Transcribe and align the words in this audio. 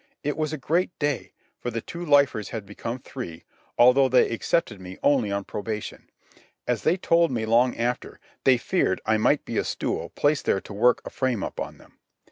It 0.23 0.35
was 0.35 0.51
a 0.51 0.57
great 0.57 0.89
day, 0.97 1.31
for 1.59 1.69
the 1.69 1.79
two 1.79 2.03
lifers 2.03 2.49
had 2.49 2.65
become 2.65 2.97
three, 2.97 3.43
although 3.77 4.09
they 4.09 4.31
accepted 4.31 4.81
me 4.81 4.97
only 5.03 5.31
on 5.31 5.43
probation. 5.43 6.09
As 6.67 6.81
they 6.81 6.97
told 6.97 7.29
me 7.29 7.45
long 7.45 7.77
after, 7.77 8.19
they 8.43 8.57
feared 8.57 8.99
I 9.05 9.17
might 9.17 9.45
be 9.45 9.59
a 9.59 9.63
stool 9.63 10.09
placed 10.15 10.45
there 10.45 10.59
to 10.59 10.73
work 10.73 11.03
a 11.05 11.11
frame 11.11 11.43
up 11.43 11.59
on 11.59 11.77
them. 11.77 11.99